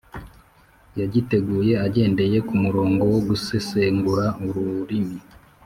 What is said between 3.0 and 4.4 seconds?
wo gusesengura